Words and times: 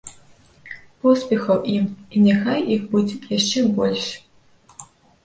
Поспехаў 1.01 1.59
ім 1.75 1.85
і 2.15 2.21
няхай 2.29 2.61
іх 2.77 2.81
будзе 2.95 3.19
яшчэ 3.37 3.59
больш. 3.77 4.07